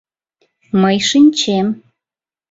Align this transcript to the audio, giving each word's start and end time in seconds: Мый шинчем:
Мый 0.81 0.97
шинчем: 1.09 1.67